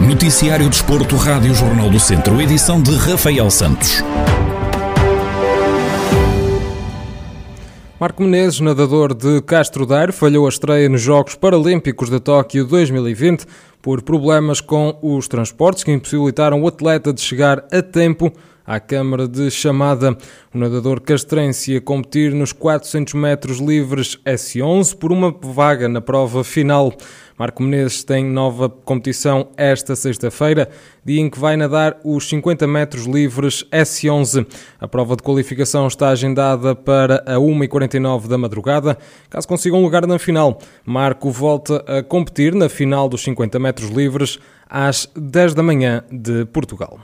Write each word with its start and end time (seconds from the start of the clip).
Noticiário 0.00 0.68
Desporto, 0.68 1.16
Rádio 1.16 1.54
Jornal 1.54 1.90
do 1.90 2.00
Centro, 2.00 2.40
edição 2.40 2.82
de 2.82 2.94
Rafael 2.96 3.50
Santos. 3.50 4.02
Marco 8.00 8.22
Menezes, 8.22 8.58
nadador 8.60 9.14
de 9.14 9.40
Castro 9.42 9.86
Daire, 9.86 10.10
falhou 10.10 10.46
a 10.46 10.48
estreia 10.48 10.88
nos 10.88 11.00
Jogos 11.00 11.36
Paralímpicos 11.36 12.10
de 12.10 12.18
Tóquio 12.18 12.66
2020 12.66 13.46
por 13.80 14.02
problemas 14.02 14.60
com 14.60 14.98
os 15.02 15.28
transportes 15.28 15.84
que 15.84 15.92
impossibilitaram 15.92 16.62
o 16.62 16.66
atleta 16.66 17.12
de 17.12 17.20
chegar 17.20 17.64
a 17.72 17.82
tempo 17.82 18.32
à 18.66 18.80
câmara 18.80 19.26
de 19.26 19.50
chamada. 19.50 20.16
O 20.54 20.58
nadador 20.58 21.00
castrense 21.00 21.76
a 21.76 21.80
competir 21.80 22.32
nos 22.32 22.52
400 22.52 23.14
metros 23.14 23.58
livres 23.58 24.18
S11 24.24 24.96
por 24.96 25.12
uma 25.12 25.30
vaga 25.30 25.88
na 25.88 26.00
prova 26.00 26.44
final. 26.44 26.92
Marco 27.38 27.62
Menezes 27.62 28.04
tem 28.04 28.24
nova 28.24 28.68
competição 28.68 29.48
esta 29.56 29.96
sexta-feira, 29.96 30.68
dia 31.04 31.20
em 31.20 31.28
que 31.28 31.40
vai 31.40 31.56
nadar 31.56 31.98
os 32.04 32.28
50 32.28 32.66
metros 32.66 33.04
livres 33.04 33.64
S11. 33.72 34.46
A 34.78 34.86
prova 34.86 35.16
de 35.16 35.22
qualificação 35.22 35.86
está 35.86 36.10
agendada 36.10 36.74
para 36.74 37.16
a 37.26 37.36
1h49 37.36 38.28
da 38.28 38.38
madrugada. 38.38 38.98
Caso 39.28 39.48
consiga 39.48 39.74
um 39.74 39.82
lugar 39.82 40.06
na 40.06 40.18
final, 40.18 40.58
Marco 40.84 41.30
volta 41.30 41.82
a 41.86 42.02
competir 42.02 42.54
na 42.54 42.68
final 42.68 43.08
dos 43.08 43.22
50 43.22 43.58
metros 43.58 43.90
livres 43.90 44.38
às 44.68 45.10
10 45.16 45.54
da 45.54 45.62
manhã 45.62 46.04
de 46.12 46.44
Portugal. 46.46 47.00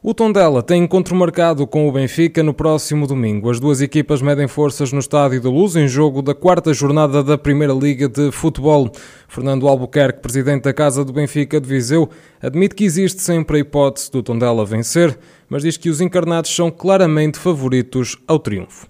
O 0.00 0.14
Tondela 0.14 0.62
tem 0.62 0.84
encontro 0.84 1.16
marcado 1.16 1.66
com 1.66 1.88
o 1.88 1.92
Benfica 1.92 2.40
no 2.40 2.54
próximo 2.54 3.04
domingo. 3.04 3.50
As 3.50 3.58
duas 3.58 3.80
equipas 3.80 4.22
medem 4.22 4.46
forças 4.46 4.92
no 4.92 5.00
Estádio 5.00 5.40
da 5.40 5.50
Luz 5.50 5.74
em 5.74 5.88
jogo 5.88 6.22
da 6.22 6.36
quarta 6.36 6.72
jornada 6.72 7.20
da 7.20 7.36
Primeira 7.36 7.72
Liga 7.72 8.08
de 8.08 8.30
Futebol. 8.30 8.92
Fernando 9.26 9.66
Albuquerque, 9.66 10.20
presidente 10.20 10.62
da 10.62 10.72
Casa 10.72 11.04
do 11.04 11.12
Benfica 11.12 11.60
de 11.60 11.68
Viseu, 11.68 12.08
admite 12.40 12.76
que 12.76 12.84
existe 12.84 13.20
sempre 13.20 13.56
a 13.56 13.60
hipótese 13.60 14.08
do 14.12 14.22
Tondela 14.22 14.64
vencer, 14.64 15.18
mas 15.48 15.64
diz 15.64 15.76
que 15.76 15.90
os 15.90 16.00
encarnados 16.00 16.54
são 16.54 16.70
claramente 16.70 17.36
favoritos 17.36 18.16
ao 18.28 18.38
triunfo 18.38 18.86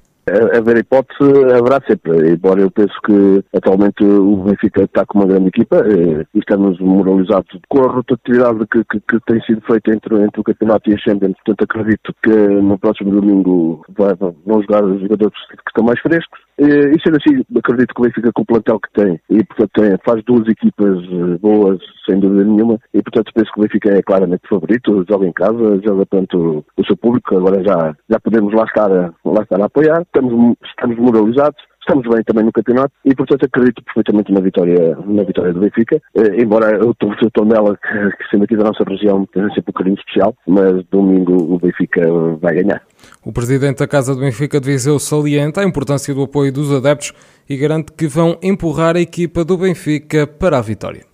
haver 0.57 0.79
hipótese 0.79 1.25
haverá 1.53 1.81
sempre, 1.87 2.31
embora 2.31 2.61
eu 2.61 2.71
penso 2.71 2.95
que 3.05 3.45
atualmente 3.55 4.05
o 4.05 4.37
Benfica 4.45 4.85
está 4.85 5.05
com 5.07 5.19
uma 5.19 5.27
grande 5.27 5.49
equipa 5.49 5.77
eh, 5.79 6.25
e 6.35 6.39
estamos 6.39 6.79
moralizados 6.81 7.59
com 7.69 7.85
a 7.85 7.93
rotatividade 7.93 8.67
que, 8.71 8.85
que, 8.85 9.01
que, 9.01 9.21
tem 9.27 9.41
sido 9.43 9.61
feita 9.63 9.93
entre, 9.93 10.23
entre 10.23 10.41
o 10.41 10.45
campeonato 10.45 10.91
e 10.91 10.95
a 10.95 10.99
Champions, 10.99 11.37
portanto 11.45 11.63
acredito 11.65 12.15
que 12.23 12.31
no 12.31 12.79
próximo 12.79 13.11
domingo 13.11 13.85
vão 13.97 14.63
jogar 14.63 14.85
os 14.85 15.01
jogadores 15.01 15.39
que 15.49 15.69
estão 15.69 15.85
mais 15.85 16.01
frescos 16.01 16.48
e 16.59 17.01
sendo 17.01 17.17
assim, 17.17 17.45
acredito 17.57 17.95
que 17.95 18.01
o 18.01 18.05
Benfica 18.05 18.33
com 18.33 18.43
o 18.43 18.47
plantel 18.47 18.81
que 18.81 18.93
tem 18.93 19.21
e 19.31 19.45
portanto 19.45 19.71
tem, 19.75 19.97
faz 20.05 20.25
duas 20.25 20.49
equipas 20.49 20.99
eh, 21.05 21.39
boas 21.41 21.79
sem 22.05 22.19
dúvida 22.19 22.45
nenhuma 22.45 22.79
e 22.93 23.03
portanto 23.03 23.33
penso 23.33 23.53
que 23.53 23.61
o 23.61 23.63
Benfica 23.63 23.91
é 23.91 24.03
claramente 24.03 24.49
favorito, 24.49 25.05
joga 25.09 25.27
em 25.27 25.33
casa, 25.33 25.81
joga 25.87 26.05
tanto 26.07 26.65
o 26.77 26.85
seu 26.85 26.97
público, 26.97 27.37
agora 27.37 27.63
já, 27.63 27.95
já 28.11 28.19
podemos 28.19 28.53
lá 28.53 28.65
estar, 28.65 28.91
lá 29.25 29.43
estar 29.43 29.61
a 29.61 29.67
apoiar 29.67 30.03
estamos, 30.03 30.57
estamos 30.65 30.99
moralizados, 30.99 31.63
estamos 31.89 32.07
bem 32.07 32.23
também 32.23 32.45
no 32.45 32.53
campeonato 32.53 32.93
e, 33.05 33.15
portanto, 33.15 33.45
acredito 33.45 33.83
perfeitamente 33.83 34.31
na 34.31 34.41
vitória, 34.41 34.97
na 35.07 35.23
vitória 35.23 35.53
do 35.53 35.61
Benfica, 35.61 36.01
eh, 36.15 36.43
embora 36.43 36.79
estou 36.79 37.45
nela, 37.47 37.77
que, 37.77 38.17
que 38.17 38.31
sendo 38.31 38.45
aqui 38.45 38.57
da 38.57 38.65
nossa 38.65 38.85
região, 38.85 39.27
tenha 39.33 39.49
sempre 39.49 39.71
um 39.71 39.73
carinho 39.73 39.97
especial, 39.97 40.35
mas 40.47 40.85
domingo 40.91 41.55
o 41.55 41.59
Benfica 41.59 42.03
vai 42.41 42.55
ganhar. 42.55 42.83
O 43.25 43.33
presidente 43.33 43.79
da 43.79 43.87
Casa 43.87 44.15
do 44.15 44.21
Benfica 44.21 44.61
de 44.61 44.67
Viseu 44.67 44.99
salienta 44.99 45.63
a 45.63 45.65
importância 45.65 46.15
do 46.15 46.23
apoio 46.23 46.53
dos 46.53 46.73
adeptos 46.73 47.13
e 47.49 47.57
garante 47.57 47.93
que 47.93 48.07
vão 48.07 48.39
empurrar 48.43 48.97
a 48.97 49.01
equipa 49.01 49.45
do 49.45 49.57
Benfica 49.57 50.27
para 50.27 50.59
a 50.59 50.63
vitória 50.63 51.08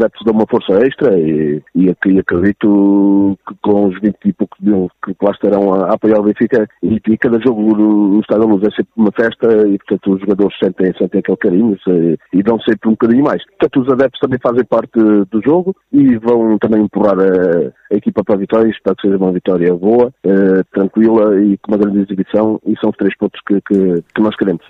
adeptos 0.00 0.24
dão 0.24 0.34
uma 0.34 0.46
força 0.48 0.72
extra 0.84 1.18
e, 1.18 1.62
e, 1.74 1.90
acredito 2.18 3.38
que 3.46 3.54
com 3.62 3.86
os 3.86 4.00
20 4.00 4.16
e 4.24 4.32
poucos 4.32 4.58
mil 4.60 4.90
que 5.04 5.14
lá 5.22 5.30
estarão 5.30 5.74
a, 5.74 5.90
a 5.90 5.94
apoiar 5.94 6.18
o 6.18 6.24
Benfica 6.24 6.68
e, 6.82 7.00
e 7.08 7.18
cada 7.18 7.38
jogo 7.40 7.76
no 7.76 8.20
Estado 8.20 8.40
da 8.40 8.46
Luz 8.46 8.62
é 8.62 8.70
sempre 8.70 8.92
uma 8.96 9.12
festa 9.12 9.68
e 9.68 9.78
portanto 9.78 10.12
os 10.12 10.20
jogadores 10.20 10.58
sentem, 10.58 10.92
sentem 10.96 11.20
aquele 11.20 11.36
carinho 11.36 11.78
se, 11.82 12.18
e 12.32 12.42
dão 12.42 12.58
sempre 12.60 12.88
um 12.88 12.92
bocadinho 12.92 13.24
mais. 13.24 13.44
Portanto 13.46 13.80
os 13.80 13.92
adeptos 13.92 14.20
também 14.20 14.38
fazem 14.42 14.64
parte 14.64 14.98
do 14.98 15.42
jogo 15.44 15.74
e 15.92 16.16
vão 16.16 16.58
também 16.58 16.82
empurrar 16.82 17.18
a, 17.18 17.94
a 17.94 17.96
equipa 17.96 18.24
para 18.24 18.36
a 18.36 18.38
vitória 18.38 18.68
e 18.68 18.70
espero 18.70 18.96
que 18.96 19.02
seja 19.02 19.16
uma 19.16 19.32
vitória 19.32 19.74
boa, 19.74 20.12
eh, 20.24 20.62
tranquila 20.72 21.40
e 21.42 21.58
com 21.58 21.72
uma 21.72 21.78
grande 21.78 22.00
exibição 22.00 22.60
e 22.66 22.74
são 22.78 22.90
os 22.90 22.96
três 22.96 23.16
pontos 23.16 23.40
que, 23.46 23.60
que, 23.62 24.02
que 24.14 24.22
nós 24.22 24.36
queremos. 24.36 24.64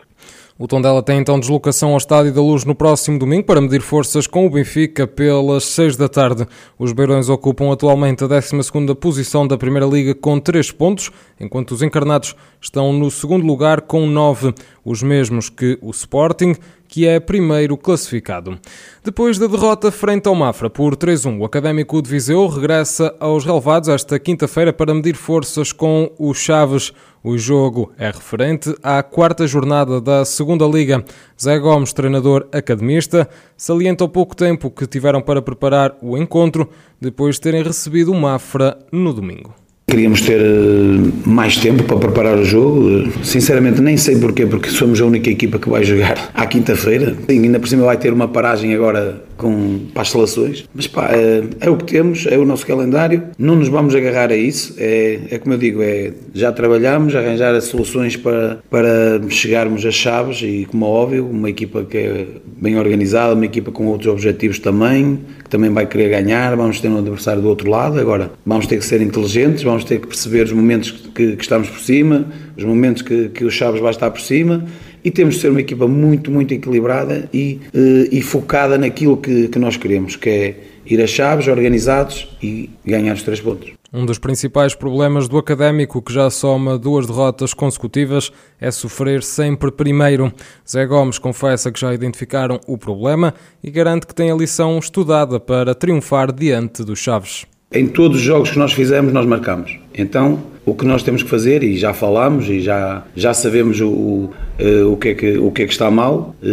O 0.62 0.68
Tondela 0.68 1.02
tem 1.02 1.18
então 1.18 1.40
deslocação 1.40 1.92
ao 1.92 1.96
Estádio 1.96 2.34
da 2.34 2.42
Luz 2.42 2.66
no 2.66 2.74
próximo 2.74 3.18
domingo 3.18 3.44
para 3.44 3.62
medir 3.62 3.80
forças 3.80 4.26
com 4.26 4.44
o 4.44 4.50
Benfica 4.50 5.06
pelas 5.06 5.64
6 5.64 5.96
da 5.96 6.06
tarde. 6.06 6.46
Os 6.78 6.92
Beirões 6.92 7.30
ocupam 7.30 7.72
atualmente 7.72 8.24
a 8.24 8.28
12ª 8.28 8.94
posição 8.94 9.48
da 9.48 9.56
Primeira 9.56 9.86
Liga 9.86 10.14
com 10.14 10.38
3 10.38 10.70
pontos, 10.72 11.10
enquanto 11.40 11.70
os 11.70 11.80
encarnados 11.80 12.36
estão 12.60 12.92
no 12.92 13.10
segundo 13.10 13.46
lugar 13.46 13.80
com 13.80 14.06
9, 14.06 14.52
os 14.84 15.02
mesmos 15.02 15.48
que 15.48 15.78
o 15.80 15.88
Sporting, 15.92 16.54
que 16.90 17.06
é 17.06 17.20
primeiro 17.20 17.76
classificado. 17.76 18.58
Depois 19.04 19.38
da 19.38 19.46
derrota 19.46 19.92
frente 19.92 20.26
ao 20.26 20.34
Mafra 20.34 20.68
por 20.68 20.96
3-1, 20.96 21.38
o 21.38 21.44
Académico 21.44 22.02
de 22.02 22.10
Viseu 22.10 22.48
regressa 22.48 23.14
aos 23.20 23.44
relevados 23.44 23.88
esta 23.88 24.18
quinta-feira 24.18 24.72
para 24.72 24.92
medir 24.92 25.14
forças 25.14 25.72
com 25.72 26.10
os 26.18 26.36
Chaves. 26.38 26.92
O 27.22 27.38
jogo 27.38 27.92
é 27.96 28.06
referente 28.06 28.74
à 28.82 29.02
quarta 29.04 29.46
jornada 29.46 30.00
da 30.00 30.24
Segunda 30.24 30.66
Liga. 30.66 31.04
Zé 31.40 31.58
Gomes, 31.60 31.92
treinador 31.92 32.48
academista, 32.50 33.28
salienta 33.56 34.04
o 34.04 34.08
pouco 34.08 34.34
tempo 34.34 34.70
que 34.70 34.86
tiveram 34.86 35.22
para 35.22 35.40
preparar 35.40 35.96
o 36.02 36.18
encontro 36.18 36.68
depois 37.00 37.36
de 37.36 37.42
terem 37.42 37.62
recebido 37.62 38.10
o 38.10 38.20
Mafra 38.20 38.76
no 38.90 39.14
domingo. 39.14 39.54
Queríamos 39.90 40.20
ter 40.20 40.40
eh, 40.40 41.10
mais 41.26 41.56
tempo 41.56 41.82
para 41.82 41.96
preparar 41.96 42.38
o 42.38 42.44
jogo. 42.44 43.10
Sinceramente, 43.24 43.80
nem 43.80 43.96
sei 43.96 44.16
porquê, 44.20 44.46
porque 44.46 44.70
somos 44.70 45.00
a 45.00 45.04
única 45.04 45.28
equipa 45.28 45.58
que 45.58 45.68
vai 45.68 45.82
jogar 45.82 46.30
à 46.32 46.46
quinta-feira. 46.46 47.16
Ainda 47.28 47.58
por 47.58 47.68
cima 47.68 47.84
vai 47.84 47.96
ter 47.96 48.12
uma 48.12 48.28
paragem 48.28 48.72
agora 48.72 49.20
com, 49.36 49.80
para 49.92 50.02
as 50.02 50.10
seleções. 50.10 50.68
Mas 50.72 50.86
pá, 50.86 51.10
é, 51.10 51.42
é, 51.60 51.70
o 51.70 51.76
que 51.76 51.84
temos, 51.84 52.26
é 52.26 52.38
o 52.38 52.44
nosso 52.44 52.64
calendário. 52.66 53.24
Não 53.36 53.56
nos 53.56 53.68
vamos 53.68 53.94
agarrar 53.94 54.30
a 54.30 54.36
isso. 54.36 54.74
É, 54.78 55.18
é 55.30 55.38
como 55.38 55.54
eu 55.54 55.58
digo, 55.58 55.82
é, 55.82 56.12
já 56.32 56.52
trabalhamos, 56.52 57.16
arranjar 57.16 57.54
as 57.54 57.64
soluções 57.64 58.16
para, 58.16 58.60
para 58.70 59.20
chegarmos 59.28 59.84
às 59.84 59.94
chaves 59.94 60.40
e, 60.42 60.68
como 60.70 60.84
é 60.84 60.88
óbvio, 60.88 61.26
uma 61.26 61.50
equipa 61.50 61.82
que 61.84 61.96
é 61.96 62.26
bem 62.60 62.78
organizada, 62.78 63.34
uma 63.34 63.46
equipa 63.46 63.72
com 63.72 63.86
outros 63.86 64.12
objetivos 64.12 64.58
também, 64.58 65.18
também 65.50 65.68
vai 65.70 65.84
querer 65.84 66.08
ganhar. 66.08 66.56
Vamos 66.56 66.80
ter 66.80 66.88
um 66.88 66.98
adversário 66.98 67.42
do 67.42 67.48
outro 67.48 67.68
lado. 67.68 68.00
Agora, 68.00 68.30
vamos 68.46 68.66
ter 68.66 68.78
que 68.78 68.84
ser 68.84 69.02
inteligentes, 69.02 69.62
vamos 69.62 69.84
ter 69.84 70.00
que 70.00 70.06
perceber 70.06 70.44
os 70.44 70.52
momentos 70.52 70.90
que, 70.90 71.36
que 71.36 71.42
estamos 71.42 71.68
por 71.68 71.80
cima, 71.80 72.26
os 72.56 72.64
momentos 72.64 73.02
que, 73.02 73.28
que 73.28 73.44
o 73.44 73.50
Chaves 73.50 73.80
vai 73.80 73.90
estar 73.90 74.10
por 74.10 74.20
cima 74.20 74.64
e 75.04 75.10
temos 75.10 75.34
de 75.34 75.40
ser 75.40 75.50
uma 75.50 75.60
equipa 75.60 75.86
muito, 75.88 76.30
muito 76.30 76.52
equilibrada 76.52 77.28
e, 77.32 77.60
eh, 77.74 78.08
e 78.12 78.22
focada 78.22 78.76
naquilo 78.78 79.16
que, 79.16 79.48
que 79.48 79.58
nós 79.58 79.76
queremos, 79.76 80.16
que 80.16 80.28
é 80.28 80.56
ir 80.86 81.02
a 81.02 81.06
Chaves 81.06 81.48
organizados 81.48 82.28
e 82.42 82.70
ganhar 82.84 83.14
os 83.14 83.22
três 83.22 83.40
pontos. 83.40 83.79
Um 83.92 84.06
dos 84.06 84.18
principais 84.18 84.72
problemas 84.72 85.26
do 85.26 85.36
académico, 85.36 86.00
que 86.00 86.12
já 86.12 86.30
soma 86.30 86.78
duas 86.78 87.08
derrotas 87.08 87.52
consecutivas, 87.52 88.30
é 88.60 88.70
sofrer 88.70 89.20
sempre 89.20 89.72
primeiro. 89.72 90.32
Zé 90.68 90.86
Gomes 90.86 91.18
confessa 91.18 91.72
que 91.72 91.80
já 91.80 91.92
identificaram 91.92 92.60
o 92.68 92.78
problema 92.78 93.34
e 93.60 93.68
garante 93.68 94.06
que 94.06 94.14
tem 94.14 94.30
a 94.30 94.36
lição 94.36 94.78
estudada 94.78 95.40
para 95.40 95.74
triunfar 95.74 96.32
diante 96.32 96.84
dos 96.84 97.00
Chaves. 97.00 97.46
Em 97.72 97.88
todos 97.88 98.18
os 98.18 98.22
jogos 98.22 98.50
que 98.50 98.58
nós 98.60 98.72
fizemos, 98.72 99.12
nós 99.12 99.26
marcamos. 99.26 99.76
Então, 99.92 100.40
o 100.64 100.72
que 100.72 100.84
nós 100.84 101.02
temos 101.02 101.24
que 101.24 101.28
fazer, 101.28 101.64
e 101.64 101.76
já 101.76 101.92
falámos 101.92 102.48
e 102.48 102.60
já, 102.60 103.02
já 103.16 103.34
sabemos 103.34 103.80
o, 103.80 104.30
o, 104.60 104.66
eh, 104.66 104.84
o, 104.84 104.96
que 104.96 105.08
é 105.08 105.14
que, 105.14 105.38
o 105.38 105.50
que 105.50 105.62
é 105.62 105.66
que 105.66 105.72
está 105.72 105.90
mal, 105.90 106.34
eh, 106.42 106.46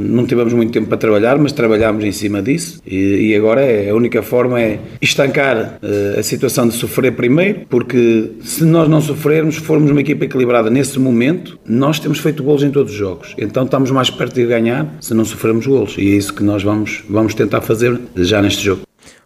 não 0.00 0.26
tivemos 0.26 0.52
muito 0.52 0.72
tempo 0.72 0.88
para 0.88 0.98
trabalhar, 0.98 1.38
mas 1.38 1.52
trabalhámos 1.52 2.04
em 2.04 2.12
cima 2.12 2.42
disso 2.42 2.80
e, 2.86 3.30
e 3.30 3.36
agora 3.36 3.62
é, 3.62 3.90
a 3.90 3.94
única 3.94 4.22
forma 4.22 4.60
é 4.60 4.78
estancar 5.00 5.78
eh, 5.82 6.16
a 6.18 6.22
situação 6.22 6.68
de 6.68 6.74
sofrer 6.74 7.12
primeiro, 7.12 7.62
porque 7.68 8.32
se 8.42 8.64
nós 8.64 8.88
não 8.88 9.00
sofrermos, 9.00 9.56
formos 9.56 9.90
uma 9.90 10.00
equipa 10.00 10.24
equilibrada 10.24 10.70
nesse 10.70 10.98
momento, 10.98 11.58
nós 11.66 11.98
temos 11.98 12.18
feito 12.18 12.42
golos 12.42 12.62
em 12.62 12.70
todos 12.70 12.92
os 12.92 12.98
jogos. 12.98 13.34
Então 13.38 13.64
estamos 13.64 13.90
mais 13.90 14.10
perto 14.10 14.34
de 14.34 14.46
ganhar 14.46 14.96
se 15.00 15.14
não 15.14 15.24
sofrermos 15.24 15.66
golos. 15.66 15.96
E 15.98 16.12
é 16.12 16.16
isso 16.16 16.34
que 16.34 16.42
nós 16.42 16.62
vamos, 16.62 17.02
vamos 17.08 17.34
tentar 17.34 17.60
fazer 17.60 17.98
já 18.16 18.40
neste 18.40 18.64
jogo. 18.64 18.83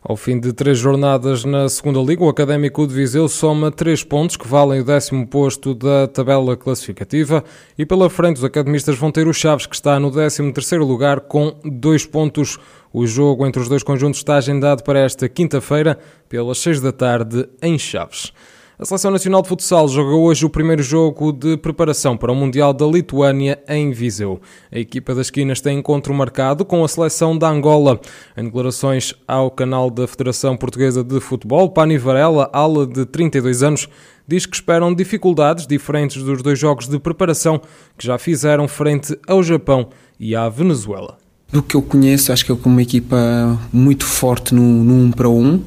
Ao 0.09 0.17
fim 0.17 0.41
de 0.41 0.55
três 0.55 0.79
jornadas 0.79 1.45
na 1.45 1.69
segunda 1.69 2.01
Liga, 2.01 2.25
o 2.25 2.31
Académico 2.31 2.87
de 2.87 2.95
Viseu 2.95 3.29
soma 3.29 3.71
três 3.71 4.03
pontos 4.03 4.39
que 4.39 4.49
valem 4.49 4.81
o 4.81 4.85
décimo 4.85 5.27
posto 5.27 5.75
da 5.75 6.09
tabela 6.09 6.57
classificativa 6.57 7.45
e 7.77 7.85
pela 7.85 8.09
frente 8.09 8.39
os 8.39 8.45
academistas 8.45 8.97
vão 8.97 9.13
ter 9.13 9.29
o 9.29 9.35
Chaves 9.35 9.67
que 9.67 9.75
está 9.75 10.01
no 10.01 10.11
décimo 10.11 10.51
terceiro 10.51 10.87
lugar 10.87 11.21
com 11.21 11.55
dois 11.63 12.07
pontos. 12.07 12.59
O 12.91 13.07
jogo 13.07 13.47
entre 13.47 13.61
os 13.61 13.69
dois 13.69 13.83
conjuntos 13.83 14.21
está 14.21 14.37
agendado 14.37 14.83
para 14.83 14.99
esta 14.99 15.29
quinta-feira 15.29 15.99
pelas 16.27 16.57
seis 16.57 16.81
da 16.81 16.91
tarde 16.91 17.47
em 17.61 17.79
Chaves. 17.79 18.33
A 18.81 18.85
Seleção 18.85 19.11
Nacional 19.11 19.43
de 19.43 19.49
Futsal 19.49 19.89
jogou 19.89 20.23
hoje 20.27 20.47
o 20.47 20.49
primeiro 20.49 20.85
jogo 20.85 21.33
de 21.33 21.57
preparação 21.57 22.17
para 22.17 22.31
o 22.31 22.35
Mundial 22.37 22.73
da 22.73 22.87
Lituânia 22.87 23.61
em 23.69 23.91
Viseu. 23.91 24.41
A 24.71 24.79
equipa 24.79 25.17
das 25.17 25.27
esquinas 25.27 25.61
tem 25.61 25.81
encontro 25.81 26.15
marcado 26.15 26.65
com 26.65 26.85
a 26.85 26.89
seleção 26.89 27.37
da 27.37 27.49
Angola. 27.49 28.01
Em 28.37 28.45
declarações 28.45 29.13
ao 29.27 29.51
canal 29.51 29.91
da 29.91 30.07
Federação 30.07 30.57
Portuguesa 30.57 31.03
de 31.03 31.19
Futebol, 31.19 31.69
Pani 31.71 31.99
Varela, 31.99 32.49
ala 32.53 32.87
de 32.87 33.05
32 33.05 33.65
anos, 33.65 33.89
diz 34.29 34.47
que 34.47 34.55
esperam 34.55 34.95
dificuldades 34.95 35.67
diferentes 35.67 36.23
dos 36.23 36.41
dois 36.41 36.57
jogos 36.57 36.87
de 36.87 37.01
preparação 37.01 37.61
que 37.97 38.07
já 38.07 38.17
fizeram 38.17 38.69
frente 38.69 39.19
ao 39.27 39.43
Japão 39.43 39.89
e 40.21 40.37
à 40.37 40.49
Venezuela. 40.49 41.19
Do 41.51 41.63
que 41.63 41.75
eu 41.75 41.81
conheço, 41.81 42.31
acho 42.31 42.45
que 42.45 42.53
é 42.53 42.57
uma 42.63 42.83
equipa 42.83 43.59
muito 43.73 44.05
forte 44.05 44.55
no, 44.55 44.85
no 44.85 44.95
1 44.95 45.05
um 45.05 45.11
para 45.11 45.29
1. 45.31 45.33
Um. 45.33 45.55
Uh, 45.55 45.65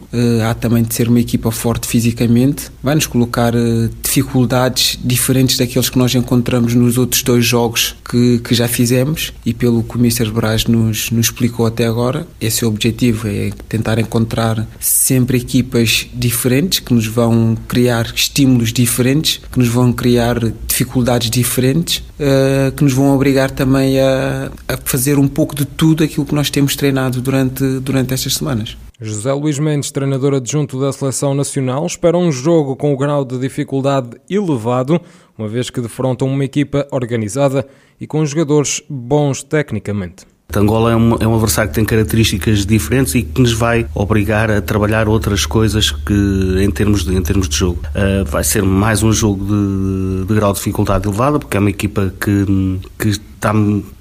há 0.47 0.53
também 0.53 0.83
de 0.83 0.93
ser 0.93 1.09
uma 1.09 1.19
equipa 1.19 1.49
forte 1.49 1.87
fisicamente. 1.87 2.69
Vai 2.83 2.93
nos 2.93 3.07
colocar 3.07 3.55
uh, 3.55 3.89
dificuldades 4.03 4.99
diferentes 5.03 5.57
daqueles 5.57 5.89
que 5.89 5.97
nós 5.97 6.13
encontramos 6.13 6.75
nos 6.75 6.99
outros 6.99 7.23
dois 7.23 7.43
jogos 7.43 7.95
que, 8.07 8.37
que 8.39 8.53
já 8.53 8.67
fizemos. 8.67 9.33
E 9.43 9.55
pelo 9.55 9.81
que 9.81 9.97
o 9.97 9.99
Mr. 9.99 10.29
Braz 10.29 10.65
nos, 10.65 11.09
nos 11.09 11.25
explicou 11.25 11.65
até 11.65 11.87
agora, 11.87 12.27
esse 12.39 12.63
é 12.63 12.67
o 12.67 12.69
objetivo: 12.69 13.27
é 13.27 13.49
tentar 13.67 13.97
encontrar 13.97 14.67
sempre 14.79 15.37
equipas 15.37 16.05
diferentes 16.13 16.77
que 16.79 16.93
nos 16.93 17.07
vão 17.07 17.57
criar 17.67 18.05
estímulos 18.13 18.71
diferentes, 18.71 19.41
que 19.51 19.57
nos 19.57 19.67
vão 19.67 19.91
criar 19.91 20.37
dificuldades 20.67 21.31
diferentes, 21.31 22.03
uh, 22.19 22.71
que 22.73 22.83
nos 22.83 22.93
vão 22.93 23.15
obrigar 23.15 23.49
também 23.49 23.99
a, 23.99 24.51
a 24.67 24.77
fazer 24.77 25.17
um 25.17 25.27
pouco 25.27 25.55
de 25.55 25.70
tudo 25.77 26.03
aquilo 26.03 26.25
que 26.25 26.35
nós 26.35 26.49
temos 26.49 26.75
treinado 26.75 27.21
durante, 27.21 27.79
durante 27.79 28.13
estas 28.13 28.33
semanas. 28.35 28.77
José 28.99 29.33
Luís 29.33 29.57
Mendes, 29.57 29.89
treinador 29.89 30.35
adjunto 30.35 30.79
da 30.79 30.93
Seleção 30.93 31.33
Nacional, 31.33 31.85
espera 31.85 32.17
um 32.17 32.31
jogo 32.31 32.75
com 32.75 32.93
o 32.93 32.97
grau 32.97 33.25
de 33.25 33.39
dificuldade 33.39 34.11
elevado, 34.29 35.01
uma 35.37 35.47
vez 35.47 35.69
que 35.69 35.81
defrontam 35.81 36.27
uma 36.27 36.45
equipa 36.45 36.87
organizada 36.91 37.67
e 37.99 38.05
com 38.05 38.23
jogadores 38.25 38.83
bons 38.87 39.41
tecnicamente. 39.41 40.25
Angola 40.55 40.91
é 40.91 40.95
um, 40.95 41.15
é 41.15 41.27
um 41.27 41.33
adversário 41.33 41.69
que 41.69 41.75
tem 41.75 41.85
características 41.85 42.65
diferentes 42.65 43.15
e 43.15 43.23
que 43.23 43.41
nos 43.41 43.53
vai 43.53 43.87
obrigar 43.95 44.51
a 44.51 44.61
trabalhar 44.61 45.07
outras 45.07 45.45
coisas 45.45 45.91
que 45.91 46.57
em 46.59 46.69
termos 46.69 47.05
de, 47.05 47.15
em 47.15 47.21
termos 47.21 47.47
de 47.47 47.55
jogo. 47.55 47.79
Uh, 47.95 48.25
vai 48.25 48.43
ser 48.43 48.61
mais 48.61 49.01
um 49.01 49.11
jogo 49.11 49.45
de, 49.45 50.25
de 50.25 50.35
grau 50.35 50.51
de 50.51 50.59
dificuldade 50.59 51.07
elevada, 51.07 51.39
porque 51.39 51.55
é 51.55 51.59
uma 51.59 51.69
equipa 51.69 52.13
que, 52.19 52.79
que 52.99 53.30
está 53.41 53.51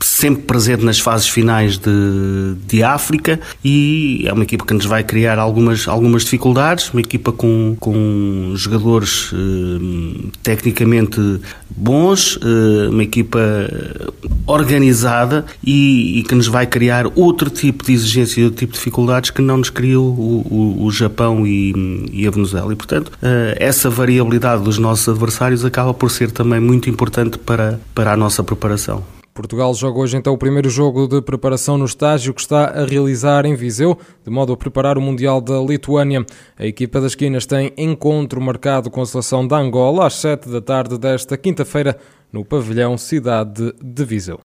sempre 0.01 0.43
presente 0.43 0.85
nas 0.85 1.01
fases 1.01 1.27
finais 1.27 1.79
de, 1.79 2.55
de 2.67 2.83
África 2.83 3.41
e 3.65 4.25
é 4.27 4.33
uma 4.35 4.43
equipa 4.43 4.67
que 4.67 4.75
nos 4.75 4.85
vai 4.85 5.03
criar 5.03 5.39
algumas, 5.39 5.89
algumas 5.89 6.25
dificuldades, 6.25 6.91
uma 6.91 7.01
equipa 7.01 7.33
com, 7.33 7.75
com 7.81 8.53
jogadores 8.55 9.31
eh, 9.33 10.29
tecnicamente 10.43 11.41
bons, 11.71 12.39
eh, 12.43 12.89
uma 12.91 13.03
equipa 13.03 13.41
organizada 14.47 15.47
e, 15.65 16.19
e, 16.19 16.23
que 16.23 16.35
nos 16.35 16.47
vai 16.47 16.67
criar 16.67 17.07
outro 17.15 17.49
tipo 17.49 17.83
de 17.85 17.95
exigência 17.95 18.43
e 18.43 18.45
outro 18.45 18.59
tipo 18.59 18.73
de 18.73 18.79
dificuldades 18.79 19.31
que 19.31 19.41
não 19.41 19.57
nos 19.57 19.71
criou 19.71 20.07
o, 20.07 20.47
o, 20.51 20.85
o 20.85 20.91
Japão 20.91 21.47
e, 21.47 21.73
e, 22.13 22.27
a 22.27 22.31
Venezuela. 22.31 22.71
E, 22.75 22.77
portanto, 22.77 23.11
eh, 23.23 23.57
essa 23.59 23.89
variabilidade 23.89 24.63
dos 24.63 24.77
nossos 24.77 25.09
adversários 25.09 25.65
acaba 25.65 25.95
por 25.95 26.11
ser 26.11 26.31
também 26.31 26.61
muito 26.61 26.91
importante 26.91 27.39
para, 27.39 27.81
para 27.95 28.13
a 28.13 28.17
nossa 28.19 28.45
preparação. 28.45 29.03
Portugal 29.41 29.73
joga 29.73 29.99
hoje 29.99 30.19
então 30.19 30.35
o 30.35 30.39
primeiro 30.39 30.69
jogo 30.69 31.09
de 31.09 31.23
preparação 31.23 31.79
no 31.79 31.87
estágio 31.87 32.35
que 32.35 32.43
está 32.43 32.67
a 32.67 32.85
realizar 32.85 33.47
em 33.47 33.55
Viseu, 33.55 33.97
de 34.23 34.31
modo 34.31 34.53
a 34.53 34.57
preparar 34.57 34.99
o 34.99 35.01
Mundial 35.01 35.41
da 35.41 35.59
Lituânia. 35.59 36.27
A 36.59 36.67
equipa 36.67 37.01
das 37.01 37.13
esquinas 37.13 37.47
tem 37.47 37.73
encontro 37.79 38.39
marcado 38.39 38.91
com 38.91 39.01
a 39.01 39.07
seleção 39.07 39.49
da 39.49 39.57
Angola 39.57 40.07
às 40.07 40.17
7 40.17 40.47
da 40.51 40.61
tarde 40.61 40.99
desta 40.99 41.39
quinta-feira 41.39 41.97
no 42.31 42.45
pavilhão 42.45 42.99
Cidade 42.99 43.73
de 43.83 44.05
Viseu. 44.05 44.39